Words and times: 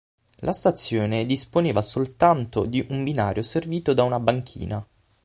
La 0.37 0.51
stazione 0.51 1.25
disponeva 1.25 1.79
soltanto 1.83 2.65
di 2.65 2.83
un 2.89 3.03
binario 3.03 3.43
servito 3.43 3.93
da 3.93 4.01
una 4.01 4.19
banchina. 4.19 4.83